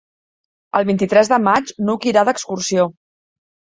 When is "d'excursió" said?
2.31-2.89